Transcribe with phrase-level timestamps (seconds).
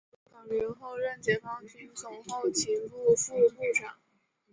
[0.31, 3.99] 两年后任解放军总后勤部副部长。